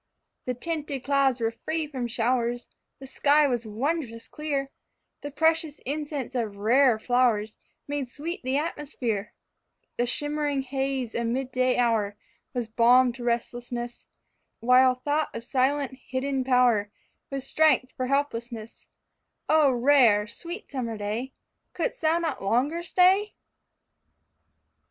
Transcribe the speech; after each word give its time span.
The 0.45 0.55
tinted 0.55 1.03
clouds 1.03 1.39
were 1.39 1.51
free 1.51 1.85
from 1.85 2.07
showers, 2.07 2.67
The 2.97 3.05
sky 3.05 3.47
was 3.47 3.67
wondrous 3.67 4.27
clear, 4.27 4.71
The 5.21 5.29
precious 5.29 5.77
incense 5.85 6.33
of 6.33 6.55
rare 6.55 6.97
flowers 6.97 7.59
Made 7.87 8.09
sweet 8.09 8.41
the 8.41 8.57
atmosphere; 8.57 9.31
The 9.97 10.07
shimmering 10.07 10.63
haze 10.63 11.13
of 11.13 11.27
mid 11.27 11.51
day 11.51 11.77
hour 11.77 12.17
Was 12.55 12.67
balm 12.67 13.13
to 13.13 13.23
restlessness, 13.23 14.07
While 14.59 14.95
thought 14.95 15.35
of 15.35 15.43
silent 15.43 15.99
hidden 16.07 16.43
power 16.43 16.89
Was 17.29 17.45
strength 17.45 17.91
for 17.91 18.07
helplessness 18.07 18.87
O 19.49 19.69
rare, 19.69 20.25
sweet 20.25 20.71
summer 20.71 20.97
day, 20.97 21.31
Could'st 21.73 22.01
thou 22.01 22.17
not 22.17 22.41
longer 22.43 22.81
stay? 22.81 23.35